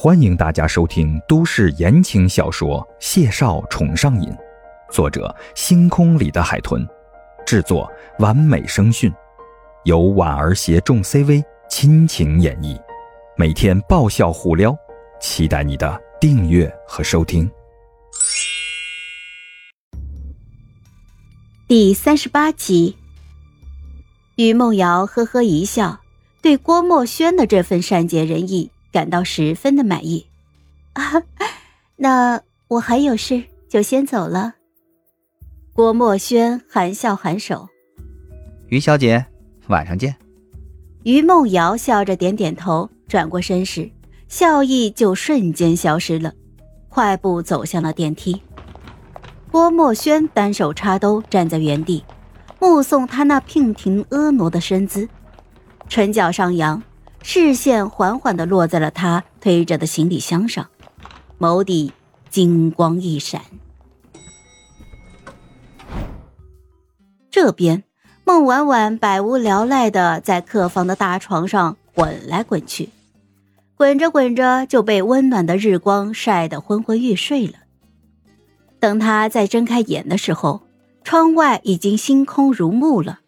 [0.00, 4.30] 欢迎大家收听都市言情小说《谢少宠上瘾》，
[4.92, 6.86] 作者：星空里的海豚，
[7.44, 9.12] 制作：完美声讯，
[9.82, 12.80] 由婉儿携众 CV 亲情演绎，
[13.36, 14.72] 每天爆笑互撩，
[15.20, 17.50] 期待你的订阅和收听。
[21.66, 22.96] 第三十八集，
[24.36, 25.98] 于梦瑶呵呵一笑，
[26.40, 28.70] 对郭墨轩的这份善解人意。
[28.90, 30.26] 感到十分的满意，
[30.94, 31.02] 啊，
[31.96, 34.54] 那我还有事，就先走了。
[35.72, 37.68] 郭墨轩含笑颔首，
[38.68, 39.24] 于小姐，
[39.68, 40.16] 晚上见。
[41.04, 43.90] 于梦瑶笑着点点头，转过身时，
[44.26, 46.32] 笑意就瞬间消失了，
[46.88, 48.42] 快步走向了电梯。
[49.50, 52.04] 郭墨轩单手插兜站在原地，
[52.58, 55.08] 目送他那娉婷婀娜的身姿，
[55.88, 56.82] 唇角上扬。
[57.22, 60.68] 视线缓缓的落在了他推着的行李箱上，
[61.38, 61.92] 眸底
[62.30, 63.42] 金光一闪。
[67.30, 67.84] 这边，
[68.24, 72.88] 孟婉婉百无聊赖的在客房的大床上滚来滚去，
[73.76, 77.54] 滚着滚着就被温暖的日光晒得昏昏欲睡了。
[78.80, 80.62] 等他再睁开眼的时候，
[81.04, 83.20] 窗外已经星空如幕了。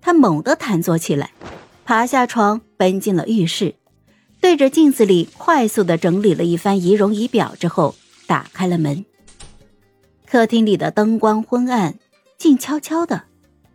[0.00, 1.30] 他猛地弹坐起来。
[1.84, 3.74] 爬下床，奔进了浴室，
[4.40, 7.94] 对着镜子里快速的整理了一番仪容仪表之后，
[8.26, 9.04] 打开了门。
[10.26, 11.98] 客厅里的灯光昏暗，
[12.38, 13.24] 静悄悄的，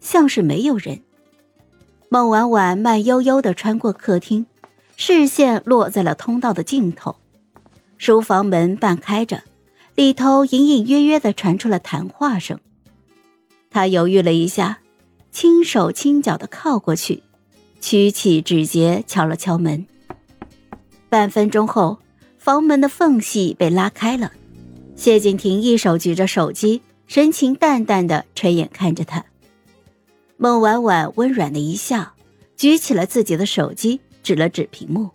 [0.02, 1.02] 像是没有人。
[2.10, 4.48] 孟婉婉慢悠悠的穿过客厅，
[4.98, 7.16] 视线落在了通道的尽头。
[8.00, 9.44] 书房门半开着，
[9.94, 12.60] 里头隐隐约约的传出了谈话声。
[13.70, 14.80] 她犹豫了一下，
[15.32, 17.22] 轻手轻脚的靠过去。
[17.80, 19.86] 曲起指节敲了敲门，
[21.10, 22.00] 半分钟后，
[22.38, 24.32] 房门的缝隙被拉开了。
[24.96, 29.24] 谢景亭一手举着手机，神情淡淡的垂眼看着他。
[30.36, 32.14] 孟婉婉温软的一笑，
[32.58, 35.10] 举起了自己的手机，指了指屏幕。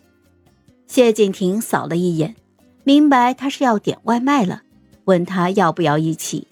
[0.87, 2.35] 谢景亭扫了一眼，
[2.83, 4.63] 明白他是要点外卖了，
[5.05, 6.47] 问他要不要一起。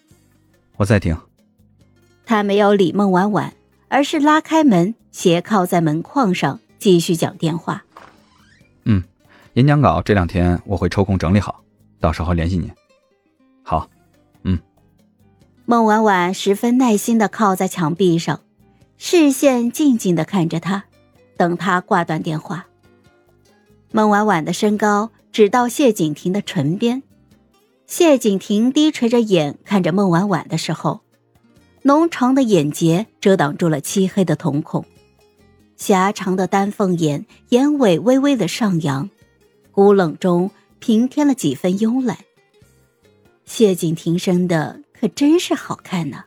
[0.78, 1.18] 我在听。
[2.26, 3.54] 他没有理孟婉婉，
[3.94, 4.96] 而是拉开门。
[5.12, 7.86] 斜靠在门框上，继续讲电话。
[8.86, 9.04] 嗯，
[9.54, 11.64] 演讲稿这两天我会抽空整理好，
[12.00, 12.72] 到时候联系你。
[13.62, 13.88] 好，
[14.42, 14.58] 嗯。
[15.66, 18.40] 孟婉婉十分耐心的靠在墙壁上，
[18.98, 20.86] 视线静静的看着他，
[21.38, 22.66] 等他挂断电话。
[23.92, 27.04] 孟婉婉的身高只到谢景亭的唇边，
[27.86, 31.02] 谢景亭低垂着眼看着孟婉婉的时候，
[31.86, 34.86] 浓长的眼睫遮挡住了漆黑的瞳孔。
[35.76, 39.10] 狭长的丹凤眼，眼尾微微的上扬，
[39.72, 40.50] 孤冷中
[40.80, 42.18] 平添了几分慵懒。
[43.46, 46.24] 谢景亭生的可真是好看呢。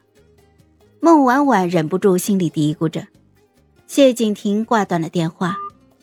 [1.00, 3.06] 孟婉婉忍不住心里嘀咕着。
[3.86, 5.56] 谢景亭挂断了电话，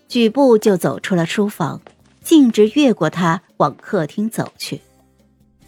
[0.07, 1.79] 举步就走出了书房，
[2.23, 4.81] 径直越过他往客厅走去。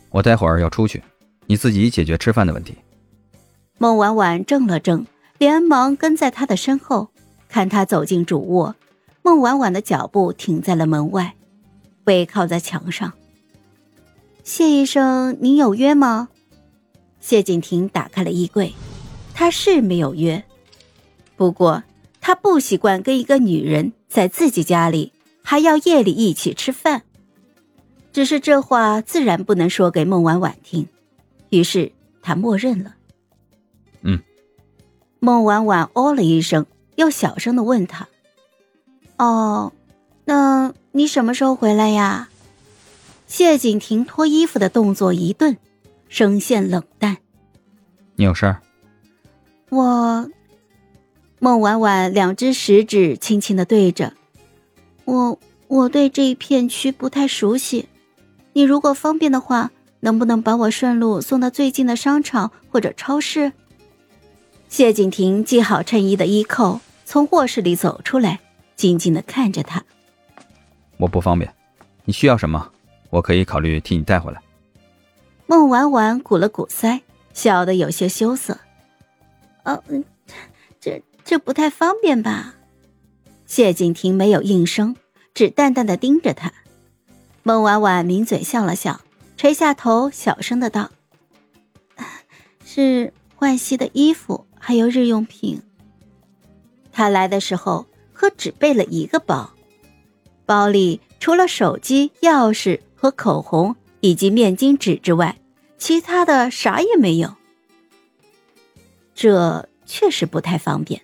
[0.09, 1.03] 我待会儿要出去，
[1.45, 2.73] 你自己解决吃饭的问题。
[3.77, 5.05] 孟婉婉怔了怔，
[5.37, 7.09] 连忙跟在他的身后。
[7.47, 8.75] 看他走进主卧，
[9.21, 11.35] 孟婉婉的脚步停在了门外，
[12.03, 13.13] 背靠在墙上。
[14.43, 16.27] 谢医生，您有约吗？
[17.21, 18.73] 谢景亭打开了衣柜，
[19.33, 20.43] 他是没有约，
[21.37, 21.83] 不过
[22.19, 27.03] 他不习惯跟一个女人在自己家里还要夜里一起吃饭，
[28.11, 30.87] 只是这话自然不能说给孟婉婉听，
[31.51, 32.94] 于是他默认了。
[35.25, 35.27] 嗯。
[35.27, 36.65] 孟婉婉哦了一声。
[36.95, 38.07] 又小声的问他
[39.19, 39.73] ：“哦，
[40.23, 42.29] 那你什么时候回来呀？”
[43.27, 45.57] 谢景亭脱衣服的动作一顿，
[46.07, 47.17] 声线冷淡
[48.15, 48.61] ：“你有事儿？”
[49.69, 50.29] 我，
[51.39, 54.13] 孟婉婉两只食指轻轻的对着
[55.03, 55.37] 我，
[55.67, 57.89] 我对这一片区不太熟悉，
[58.53, 63.51] 你如果方便的话，能不能把我顺路送到最近的商场或者超市？
[64.75, 66.81] 谢景亭系好衬衣的衣扣。
[67.05, 68.41] 从卧室里走出来，
[68.75, 69.81] 静静的看着他。
[70.97, 71.49] 我不方便，
[72.03, 72.73] 你需要什么，
[73.09, 74.41] 我可以考虑替你带回来。
[75.47, 76.99] 孟婉婉鼓了鼓腮，
[77.33, 78.59] 笑得有些羞涩。
[79.63, 79.81] 哦，
[80.81, 82.55] 这这不太方便吧？
[83.45, 84.97] 谢景亭没有应声，
[85.33, 86.51] 只淡淡的盯着他。
[87.43, 88.99] 孟婉婉抿嘴笑了笑，
[89.37, 90.91] 垂下头，小声的道
[92.65, 93.13] ：“是
[93.45, 95.61] 换洗的衣服，还有日用品。”
[96.91, 99.51] 他来的时候，可只背了一个包。
[100.47, 105.37] 包里除了手机、钥匙和口红以及面巾纸之外，
[105.77, 107.35] 其他的啥也没有。
[109.13, 110.99] 这确实不太方便。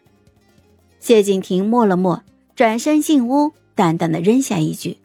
[0.99, 2.23] 谢景亭默了默，
[2.55, 4.97] 转身进屋，淡淡的扔下一句：“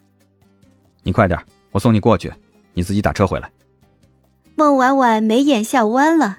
[1.04, 1.38] 你快点，
[1.70, 2.32] 我送你过去，
[2.72, 3.52] 你自己打车回来。”
[4.56, 6.38] 孟婉婉眉眼笑弯了，